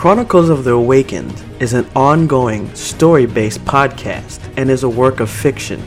[0.00, 5.28] Chronicles of the Awakened is an ongoing, story based podcast and is a work of
[5.28, 5.78] fiction.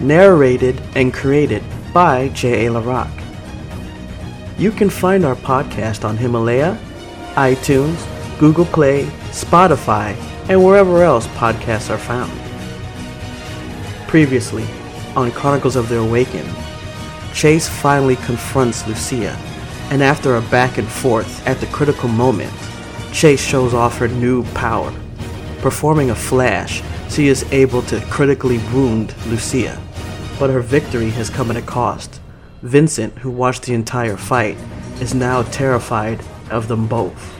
[0.00, 2.70] Narrated and created by J.A.
[2.70, 3.12] LaRock.
[4.56, 6.78] You can find our podcast on Himalaya,
[7.34, 7.98] iTunes,
[8.38, 10.16] Google Play, Spotify,
[10.48, 12.32] and wherever else podcasts are found.
[14.08, 14.64] Previously,
[15.14, 16.48] on Chronicles of the Awakened,
[17.34, 19.36] Chase finally confronts Lucia,
[19.90, 22.50] and after a back and forth at the critical moment,
[23.12, 24.92] Chase shows off her new power.
[25.60, 29.80] Performing a flash, she is able to critically wound Lucia.
[30.38, 32.20] But her victory has come at a cost.
[32.62, 34.56] Vincent, who watched the entire fight,
[35.00, 37.36] is now terrified of them both.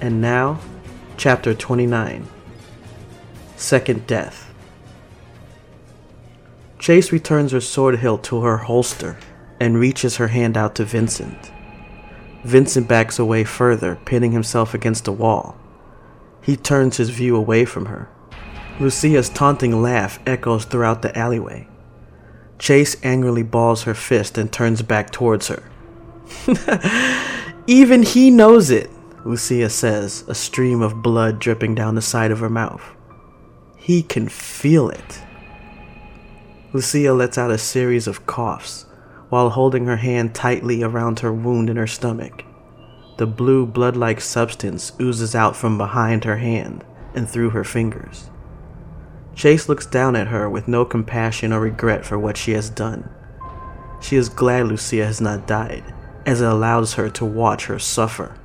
[0.00, 0.60] And now,
[1.16, 2.26] chapter 29
[3.56, 4.52] Second Death.
[6.78, 9.16] Chase returns her sword hilt to her holster
[9.58, 11.53] and reaches her hand out to Vincent.
[12.44, 15.56] Vincent backs away further, pinning himself against a wall.
[16.42, 18.10] He turns his view away from her.
[18.78, 21.66] Lucia's taunting laugh echoes throughout the alleyway.
[22.58, 25.62] Chase angrily balls her fist and turns back towards her.
[27.66, 28.90] Even he knows it,
[29.24, 32.82] Lucia says, a stream of blood dripping down the side of her mouth.
[33.76, 35.22] He can feel it.
[36.74, 38.84] Lucia lets out a series of coughs
[39.34, 42.44] while holding her hand tightly around her wound in her stomach.
[43.16, 46.84] The blue blood like substance oozes out from behind her hand
[47.16, 48.30] and through her fingers.
[49.34, 53.10] Chase looks down at her with no compassion or regret for what she has done.
[54.00, 55.82] She is glad Lucia has not died,
[56.24, 58.38] as it allows her to watch her suffer.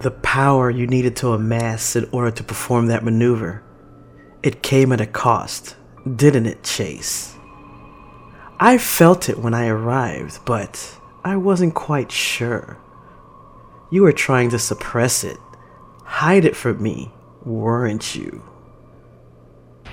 [0.00, 3.62] The power you needed to amass in order to perform that maneuver.
[4.42, 5.74] It came at a cost,
[6.16, 7.35] didn't it, Chase?
[8.58, 12.78] I felt it when I arrived, but I wasn't quite sure.
[13.90, 15.36] You were trying to suppress it,
[16.04, 17.12] hide it from me,
[17.44, 18.42] weren't you?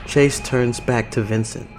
[0.06, 1.70] Chase turns back to Vincent,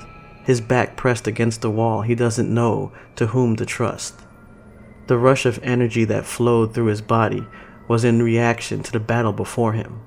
[0.44, 2.02] his back pressed against the wall.
[2.02, 4.20] He doesn't know to whom to trust.
[5.06, 7.46] The rush of energy that flowed through his body
[7.88, 10.02] was in reaction to the battle before him.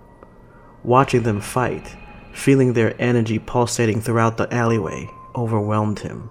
[0.83, 1.95] Watching them fight,
[2.33, 6.29] feeling their energy pulsating throughout the alleyway, overwhelmed him.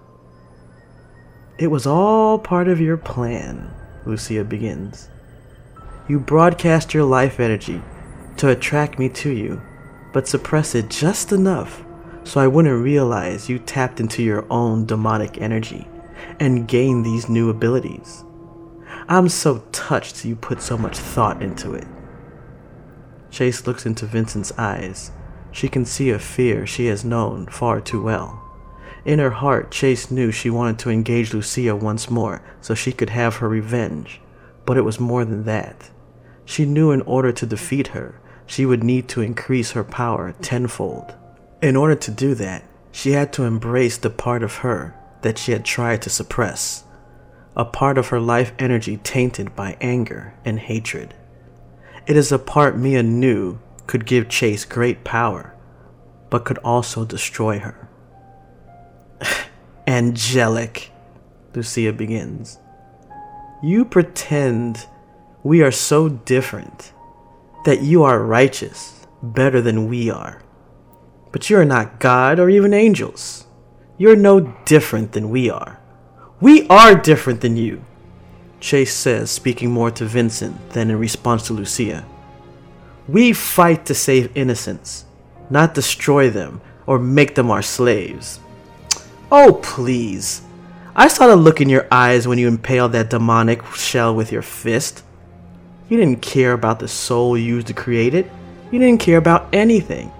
[1.57, 3.73] It was all part of your plan,
[4.05, 5.09] Lucia begins.
[6.07, 7.81] You broadcast your life energy
[8.37, 9.61] to attract me to you,
[10.13, 11.83] but suppress it just enough
[12.23, 15.87] so I wouldn't realize you tapped into your own demonic energy
[16.39, 18.23] and gained these new abilities.
[19.07, 21.87] I'm so touched you put so much thought into it.
[23.31, 25.11] Chase looks into Vincent's eyes.
[25.51, 28.46] She can see a fear she has known far too well.
[29.07, 33.09] In her heart, Chase knew she wanted to engage Lucia once more so she could
[33.11, 34.19] have her revenge.
[34.65, 35.89] But it was more than that.
[36.43, 41.15] She knew in order to defeat her, she would need to increase her power tenfold.
[41.61, 45.53] In order to do that, she had to embrace the part of her that she
[45.53, 46.83] had tried to suppress,
[47.55, 51.13] a part of her life energy tainted by anger and hatred.
[52.07, 55.55] It is a part Mia knew could give Chase great power,
[56.29, 57.86] but could also destroy her.
[59.87, 60.91] Angelic,
[61.53, 62.59] Lucia begins.
[63.63, 64.85] You pretend
[65.43, 66.93] we are so different,
[67.65, 70.41] that you are righteous, better than we are.
[71.31, 73.45] But you are not God or even angels.
[73.97, 75.79] You're no different than we are.
[76.39, 77.83] We are different than you,
[78.59, 82.05] Chase says, speaking more to Vincent than in response to Lucia.
[83.07, 85.05] We fight to save innocents,
[85.49, 88.39] not destroy them or make them our slaves.
[89.31, 90.41] Oh, please.
[90.95, 94.41] I saw the look in your eyes when you impaled that demonic shell with your
[94.41, 95.03] fist.
[95.89, 98.31] You didn't care about the soul used to create it.
[98.71, 100.11] You didn't care about anything.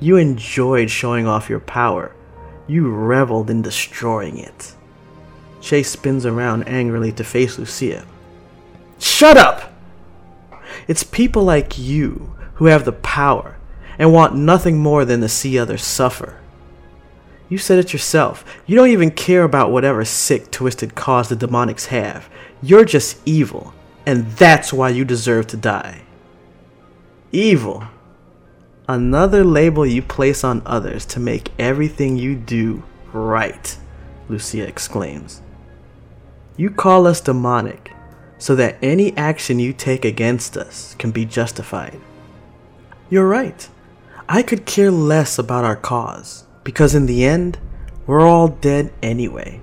[0.00, 2.12] You enjoyed showing off your power.
[2.66, 4.74] You reveled in destroying it.
[5.60, 8.04] Chase spins around angrily to face Lucia.
[8.98, 9.72] Shut up!
[10.88, 13.56] It's people like you who have the power
[13.98, 16.39] and want nothing more than to see others suffer.
[17.50, 18.44] You said it yourself.
[18.64, 22.30] You don't even care about whatever sick, twisted cause the demonics have.
[22.62, 23.74] You're just evil,
[24.06, 26.02] and that's why you deserve to die.
[27.32, 27.84] Evil.
[28.88, 33.76] Another label you place on others to make everything you do right,
[34.28, 35.42] Lucia exclaims.
[36.56, 37.92] You call us demonic
[38.38, 42.00] so that any action you take against us can be justified.
[43.10, 43.68] You're right.
[44.28, 46.44] I could care less about our cause.
[46.70, 47.58] Because in the end,
[48.06, 49.60] we're all dead anyway.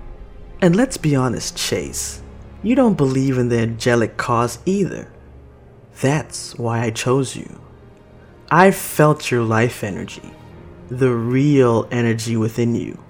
[0.62, 2.21] And let's be honest, Chase.
[2.62, 5.09] You don't believe in the angelic cause either.
[6.01, 7.62] That's why I chose you.
[8.51, 10.33] I felt your life energy,
[10.89, 13.01] the real energy within you,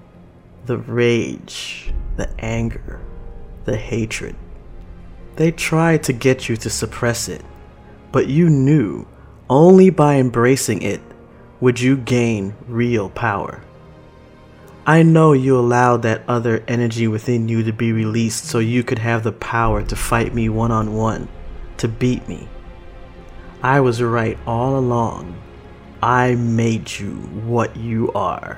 [0.66, 3.00] the rage, the anger,
[3.64, 4.36] the hatred.
[5.34, 7.44] They tried to get you to suppress it,
[8.12, 9.08] but you knew
[9.50, 11.00] only by embracing it
[11.58, 13.64] would you gain real power.
[14.88, 19.00] I know you allowed that other energy within you to be released so you could
[19.00, 21.28] have the power to fight me one on one,
[21.76, 22.48] to beat me.
[23.62, 25.38] I was right all along.
[26.02, 28.56] I made you what you are.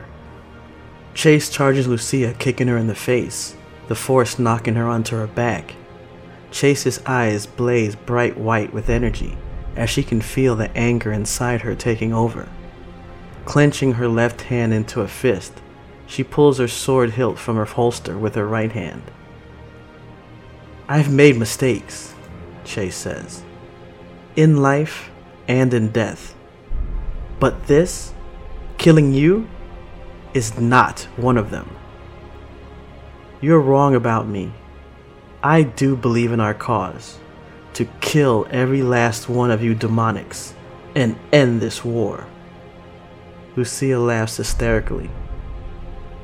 [1.14, 3.56] Chase charges Lucia, kicking her in the face,
[3.88, 5.74] the force knocking her onto her back.
[6.52, 9.36] Chase's eyes blaze bright white with energy
[9.74, 12.48] as she can feel the anger inside her taking over.
[13.46, 15.60] Clenching her left hand into a fist,
[16.10, 19.02] she pulls her sword hilt from her holster with her right hand.
[20.88, 22.14] I've made mistakes,
[22.64, 23.44] Chase says
[24.34, 25.10] in life
[25.46, 26.34] and in death.
[27.38, 28.12] But this,
[28.76, 29.48] killing you,
[30.34, 31.76] is not one of them.
[33.40, 34.52] You're wrong about me.
[35.42, 37.18] I do believe in our cause
[37.74, 40.54] to kill every last one of you demonics
[40.94, 42.26] and end this war.
[43.56, 45.10] Lucia laughs hysterically.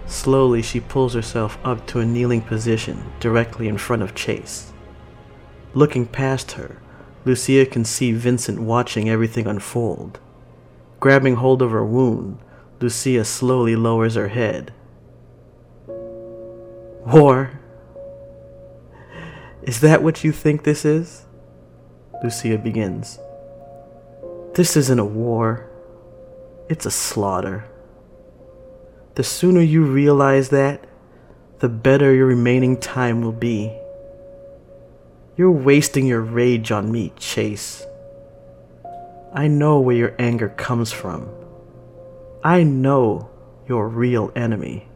[0.06, 4.72] Slowly, she pulls herself up to a kneeling position directly in front of Chase.
[5.74, 6.80] Looking past her,
[7.24, 10.20] Lucia can see Vincent watching everything unfold.
[11.00, 12.38] Grabbing hold of her wound,
[12.80, 14.72] Lucia slowly lowers her head.
[17.04, 17.60] War?
[19.62, 21.26] Is that what you think this is?
[22.22, 23.18] Lucia begins.
[24.54, 25.68] This isn't a war.
[26.68, 27.68] It's a slaughter.
[29.16, 30.84] The sooner you realize that,
[31.60, 33.74] the better your remaining time will be.
[35.38, 37.82] You're wasting your rage on me, Chase.
[39.32, 41.30] I know where your anger comes from.
[42.44, 43.30] I know
[43.66, 44.86] your real enemy.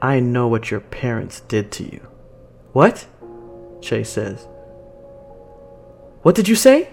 [0.00, 2.06] I know what your parents did to you.
[2.72, 3.08] What?
[3.82, 4.46] Chase says.
[6.22, 6.90] What did you say?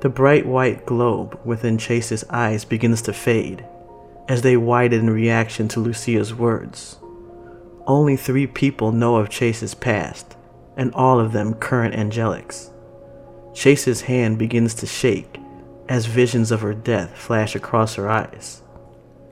[0.00, 3.66] The bright white globe within Chase's eyes begins to fade
[4.28, 6.98] as they widen in reaction to Lucia's words.
[7.86, 10.36] Only three people know of Chase's past
[10.76, 12.70] and all of them current angelics.
[13.54, 15.38] Chase's hand begins to shake
[15.88, 18.62] as visions of her death flash across her eyes.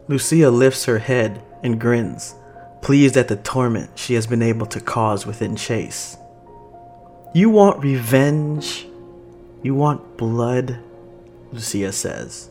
[0.09, 2.35] Lucia lifts her head and grins,
[2.81, 6.17] pleased at the torment she has been able to cause within Chase.
[7.35, 8.87] You want revenge?
[9.63, 10.79] You want blood?
[11.53, 12.51] Lucia says.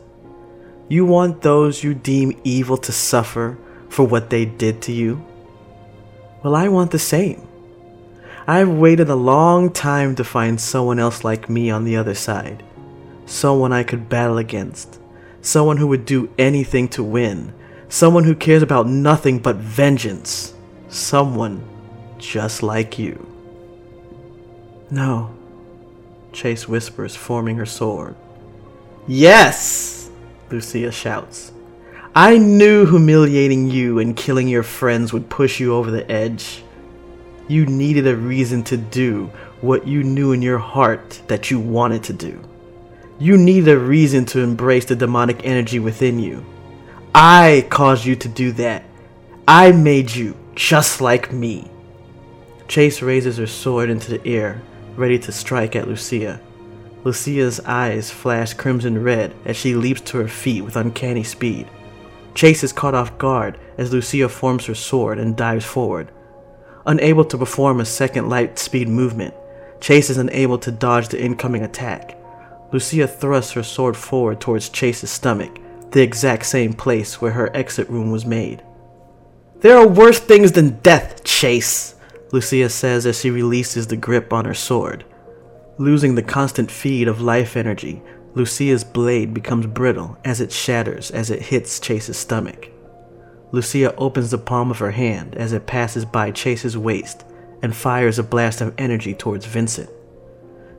[0.88, 5.24] You want those you deem evil to suffer for what they did to you?
[6.42, 7.46] Well, I want the same.
[8.46, 12.62] I've waited a long time to find someone else like me on the other side.
[13.24, 15.00] Someone I could battle against.
[15.40, 17.52] Someone who would do anything to win.
[17.88, 20.54] Someone who cares about nothing but vengeance.
[20.88, 21.64] Someone
[22.18, 23.26] just like you.
[24.90, 25.36] No,
[26.36, 28.14] Chase whispers, forming her sword.
[29.06, 29.95] Yes!
[30.50, 31.52] Lucia shouts.
[32.14, 36.62] I knew humiliating you and killing your friends would push you over the edge.
[37.48, 42.02] You needed a reason to do what you knew in your heart that you wanted
[42.04, 42.40] to do.
[43.18, 46.44] You needed a reason to embrace the demonic energy within you.
[47.14, 48.84] I caused you to do that.
[49.48, 51.70] I made you just like me.
[52.68, 54.60] Chase raises her sword into the air,
[54.96, 56.40] ready to strike at Lucia.
[57.06, 61.70] Lucia's eyes flash crimson red as she leaps to her feet with uncanny speed.
[62.34, 66.10] Chase is caught off guard as Lucia forms her sword and dives forward.
[66.84, 69.32] Unable to perform a second light speed movement,
[69.80, 72.18] Chase is unable to dodge the incoming attack.
[72.72, 75.60] Lucia thrusts her sword forward towards Chase's stomach,
[75.92, 78.64] the exact same place where her exit room was made.
[79.60, 81.94] There are worse things than death, Chase,
[82.32, 85.04] Lucia says as she releases the grip on her sword.
[85.78, 88.02] Losing the constant feed of life energy,
[88.34, 92.70] Lucia's blade becomes brittle as it shatters as it hits Chase's stomach.
[93.52, 97.24] Lucia opens the palm of her hand as it passes by Chase's waist
[97.62, 99.90] and fires a blast of energy towards Vincent.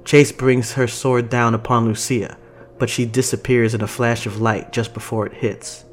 [0.04, 2.38] Chase brings her sword down upon Lucia,
[2.80, 5.86] but she disappears in a flash of light just before it hits.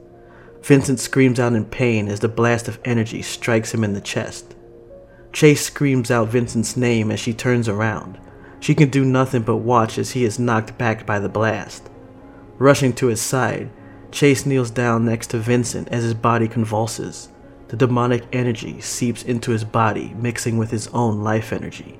[0.63, 4.55] Vincent screams out in pain as the blast of energy strikes him in the chest.
[5.33, 8.19] Chase screams out Vincent's name as she turns around.
[8.65, 11.91] She can do nothing but watch as he is knocked back by the blast.
[12.57, 13.69] Rushing to his side,
[14.11, 17.29] Chase kneels down next to Vincent as his body convulses.
[17.69, 21.99] the demonic energy seeps into his body, mixing with his own life energy.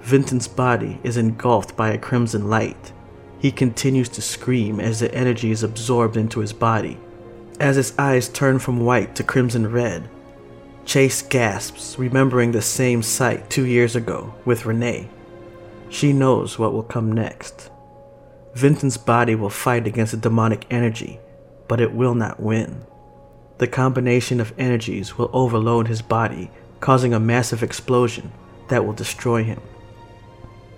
[0.00, 2.94] Vincent's body is engulfed by a crimson light.
[3.38, 6.96] He continues to scream as the energy is absorbed into his body.
[7.60, 10.08] As his eyes turn from white to crimson red,
[10.86, 15.10] Chase gasps, remembering the same sight two years ago with Renee.
[15.88, 17.70] She knows what will come next.
[18.54, 21.20] Vincent's body will fight against the demonic energy,
[21.68, 22.84] but it will not win.
[23.58, 28.32] The combination of energies will overload his body, causing a massive explosion
[28.68, 29.60] that will destroy him.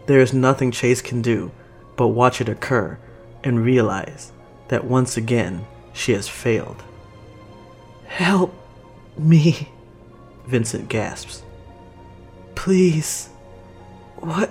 [0.06, 1.50] There is nothing Chase can do
[1.96, 2.98] but watch it occur
[3.44, 4.32] and realize
[4.68, 6.82] that once again she has failed.
[8.06, 8.54] Help
[9.18, 9.68] me,
[10.46, 11.42] Vincent gasps.
[12.54, 13.28] Please.
[14.16, 14.50] What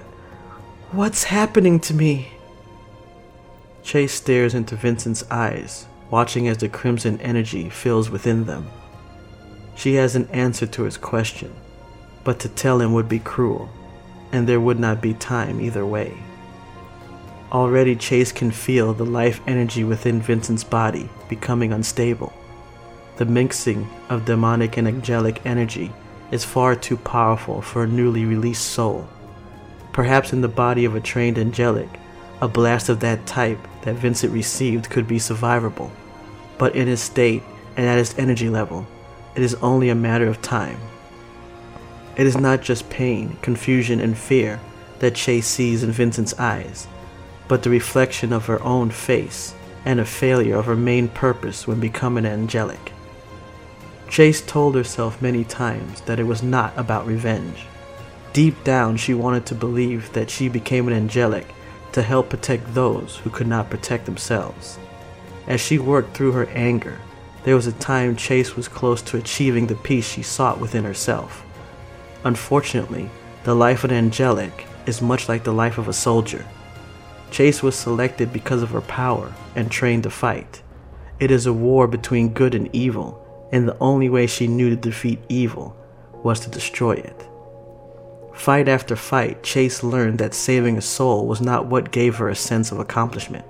[0.91, 2.31] what's happening to me?
[3.83, 8.67] Chase stares into Vincent's eyes, watching as the crimson energy fills within them.
[9.75, 11.53] She has an answer to his question,
[12.23, 13.69] but to tell him would be cruel,
[14.31, 16.17] and there would not be time either way.
[17.51, 22.33] Already, Chase can feel the life energy within Vincent's body becoming unstable.
[23.17, 25.91] The mixing of demonic and angelic energy
[26.31, 29.07] is far too powerful for a newly released soul.
[29.99, 31.89] Perhaps in the body of a trained angelic,
[32.39, 35.91] a blast of that type that Vincent received could be survivable,
[36.57, 37.43] but in his state
[37.75, 38.87] and at his energy level,
[39.35, 40.79] it is only a matter of time.
[42.15, 44.61] It is not just pain, confusion, and fear
[44.99, 46.87] that Chase sees in Vincent's eyes,
[47.49, 49.53] but the reflection of her own face
[49.83, 52.93] and a failure of her main purpose when becoming angelic.
[54.07, 57.65] Chase told herself many times that it was not about revenge.
[58.33, 61.47] Deep down, she wanted to believe that she became an angelic
[61.91, 64.77] to help protect those who could not protect themselves.
[65.47, 66.99] As she worked through her anger,
[67.43, 71.43] there was a time Chase was close to achieving the peace she sought within herself.
[72.23, 73.09] Unfortunately,
[73.43, 76.45] the life of an angelic is much like the life of a soldier.
[77.31, 80.61] Chase was selected because of her power and trained to fight.
[81.19, 84.75] It is a war between good and evil, and the only way she knew to
[84.75, 85.75] defeat evil
[86.23, 87.28] was to destroy it.
[88.39, 92.35] Fight after fight, Chase learned that saving a soul was not what gave her a
[92.35, 93.45] sense of accomplishment.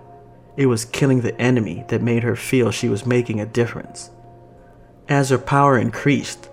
[0.58, 4.10] It was killing the enemy that made her feel she was making a difference.
[5.08, 6.50] As her power increased,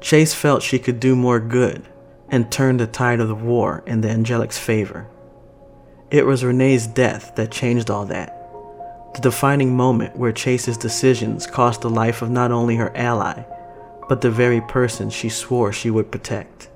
[0.00, 1.86] Chase felt she could do more good
[2.30, 5.06] and turn the tide of the war in the Angelic's favor.
[6.10, 8.30] It was Renee's death that changed all that.
[9.14, 13.42] The defining moment where Chase's decisions cost the life of not only her ally,
[14.08, 16.70] but the very person she swore she would protect.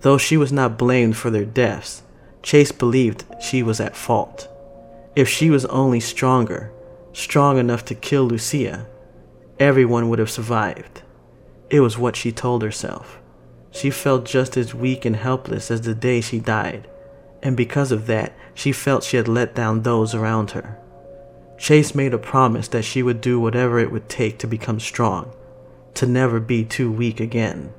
[0.00, 2.02] Though she was not blamed for their deaths,
[2.42, 4.48] Chase believed she was at fault.
[5.16, 6.70] If she was only stronger,
[7.12, 8.86] strong enough to kill Lucia,
[9.58, 11.02] everyone would have survived.
[11.70, 13.18] It was what she told herself.
[13.70, 16.88] She felt just as weak and helpless as the day she died,
[17.42, 20.78] and because of that, she felt she had let down those around her.
[21.58, 25.32] Chase made a promise that she would do whatever it would take to become strong,
[25.94, 27.74] to never be too weak again.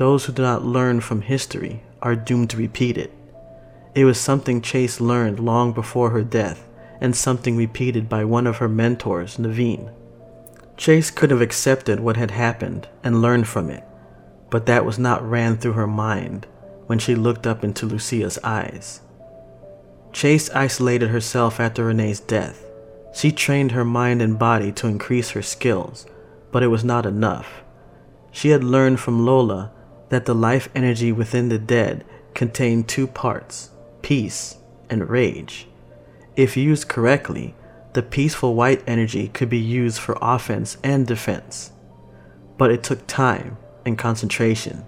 [0.00, 3.12] Those who do not learn from history are doomed to repeat it.
[3.94, 6.66] It was something Chase learned long before her death,
[7.02, 9.92] and something repeated by one of her mentors, Naveen.
[10.78, 13.84] Chase could have accepted what had happened and learned from it,
[14.48, 16.46] but that was not ran through her mind
[16.86, 19.02] when she looked up into Lucia's eyes.
[20.14, 22.64] Chase isolated herself after Renee's death.
[23.14, 26.06] She trained her mind and body to increase her skills,
[26.50, 27.62] but it was not enough.
[28.32, 29.72] She had learned from Lola
[30.10, 33.70] that the life energy within the dead contained two parts
[34.02, 34.56] peace
[34.88, 35.66] and rage.
[36.36, 37.54] If used correctly,
[37.92, 41.72] the peaceful white energy could be used for offense and defense.
[42.56, 44.86] But it took time and concentration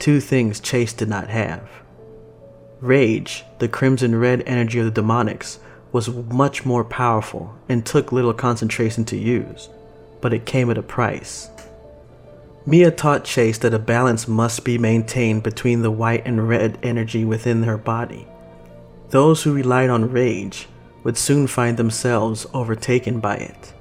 [0.00, 1.68] two things Chase did not have.
[2.80, 5.58] Rage, the crimson red energy of the demonics,
[5.92, 9.68] was much more powerful and took little concentration to use,
[10.20, 11.49] but it came at a price.
[12.66, 17.24] Mia taught Chase that a balance must be maintained between the white and red energy
[17.24, 18.26] within her body.
[19.08, 20.68] Those who relied on rage
[21.02, 23.72] would soon find themselves overtaken by it.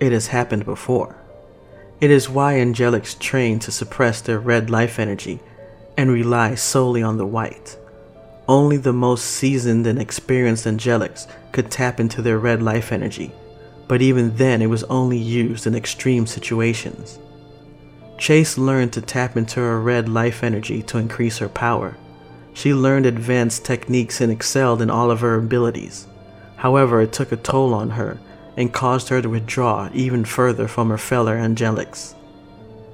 [0.00, 1.16] It has happened before.
[2.00, 5.40] It is why angelics train to suppress their red life energy
[5.96, 7.78] and rely solely on the white.
[8.48, 13.32] Only the most seasoned and experienced angelics could tap into their red life energy,
[13.86, 17.20] but even then it was only used in extreme situations.
[18.18, 21.96] Chase learned to tap into her red life energy to increase her power.
[22.52, 26.06] She learned advanced techniques and excelled in all of her abilities.
[26.56, 28.18] However, it took a toll on her
[28.56, 32.14] and caused her to withdraw even further from her fellow angelics.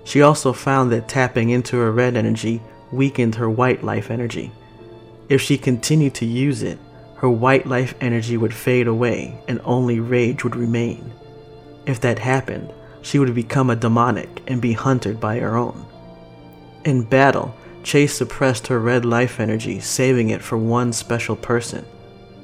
[0.05, 4.51] She also found that tapping into her red energy weakened her white life energy.
[5.29, 6.79] If she continued to use it,
[7.17, 11.13] her white life energy would fade away and only rage would remain.
[11.87, 12.73] If that happened,
[13.03, 15.87] she would become a demonic and be hunted by her own.
[16.85, 21.85] In battle, Chase suppressed her red life energy, saving it for one special person.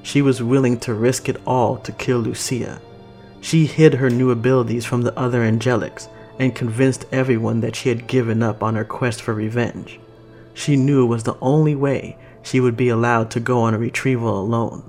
[0.03, 2.81] She was willing to risk it all to kill Lucia.
[3.41, 6.09] She hid her new abilities from the other angelics
[6.39, 10.01] and convinced everyone that she had given up on her quest for revenge.
[10.55, 13.79] She knew it was the only way she would be allowed to go on a
[13.79, 14.89] retrieval alone.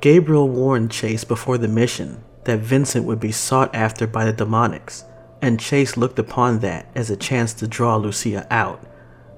[0.00, 5.04] Gabriel warned Chase before the mission that Vincent would be sought after by the demonics,
[5.40, 8.82] and Chase looked upon that as a chance to draw Lucia out,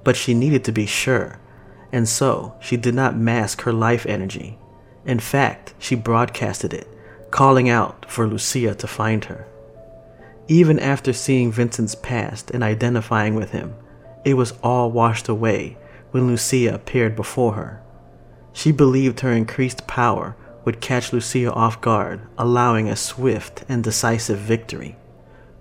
[0.05, 1.39] but she needed to be sure,
[1.93, 4.59] and so she did not mask her life energy.
[5.05, 6.89] In fact, she broadcasted it,
[7.31, 9.47] calling out for Lucia to find her.
[10.49, 13.75] Even after seeing Vincent's past and identifying with him,
[14.25, 15.77] it was all washed away
[16.11, 17.83] when Lucia appeared before her.
[18.53, 20.37] She believed her increased power
[20.67, 24.97] would catch Lucia off guard, allowing a swift and decisive victory.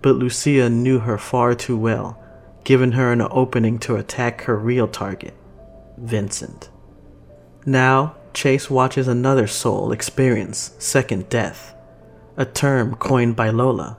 [0.02, 2.22] But Lucia knew her far too well,
[2.64, 5.36] giving her an opening to attack her real target,
[5.96, 6.70] Vincent.
[7.68, 11.76] Now, Chase watches another soul experience second death,
[12.36, 13.98] a term coined by Lola.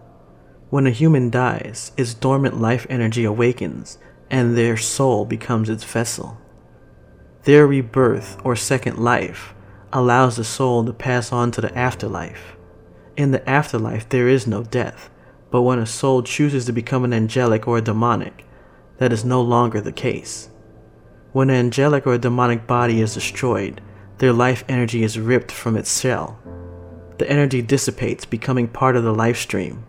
[0.70, 3.98] When a human dies, its dormant life energy awakens
[4.28, 6.36] and their soul becomes its vessel.
[7.44, 9.54] Their rebirth or second life
[9.92, 12.56] allows the soul to pass on to the afterlife.
[13.16, 15.10] In the afterlife, there is no death,
[15.50, 18.44] but when a soul chooses to become an angelic or a demonic,
[18.98, 20.50] that is no longer the case.
[21.32, 23.80] When an angelic or a demonic body is destroyed,
[24.18, 26.38] their life energy is ripped from its shell.
[27.18, 29.86] The energy dissipates, becoming part of the life stream.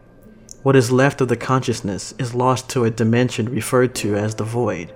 [0.63, 4.43] What is left of the consciousness is lost to a dimension referred to as the
[4.43, 4.93] void.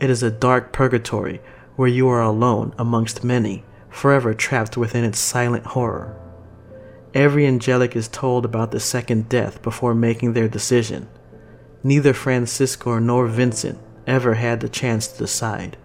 [0.00, 1.40] It is a dark purgatory
[1.76, 6.16] where you are alone amongst many, forever trapped within its silent horror.
[7.14, 11.08] Every angelic is told about the second death before making their decision.
[11.84, 15.76] Neither Francisco nor Vincent ever had the chance to decide.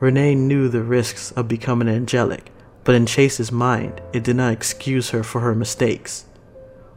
[0.00, 2.50] Renee knew the risks of becoming angelic,
[2.82, 6.26] but in Chase's mind, it did not excuse her for her mistakes.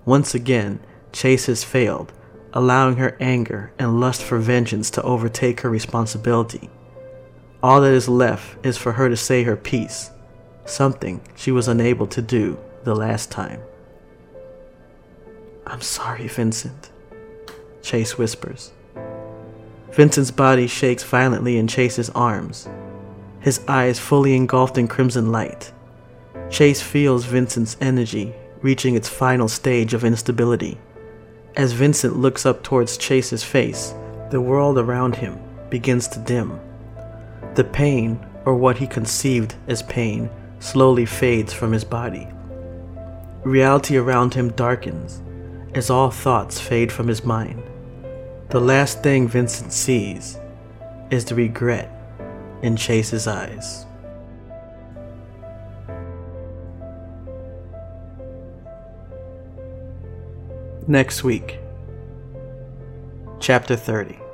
[0.03, 0.79] Once again,
[1.13, 2.11] Chase has failed,
[2.53, 6.69] allowing her anger and lust for vengeance to overtake her responsibility.
[7.63, 10.11] All that is left is for her to say her piece,
[10.65, 13.61] something she was unable to do the last time.
[15.65, 16.91] I'm sorry, Vincent,
[17.81, 18.71] Chase whispers.
[19.91, 22.69] Vincent's body shakes violently in Chase's arms,
[23.39, 25.71] his eyes fully engulfed in crimson light.
[26.51, 30.77] Chase feels Vincent's energy reaching its final stage of instability.
[31.55, 33.93] As Vincent looks up towards Chase's face,
[34.29, 35.39] the world around him
[35.69, 36.59] begins to dim.
[37.57, 42.27] The pain, or what he conceived as pain, slowly fades from his body.
[43.43, 45.23] Reality around him darkens
[45.73, 47.63] as all thoughts fade from his mind.
[48.49, 50.37] The last thing Vincent sees
[51.09, 51.89] is the regret
[52.61, 53.87] in Chase's eyes.
[60.85, 61.57] Next week,
[63.39, 64.26] Chapter 30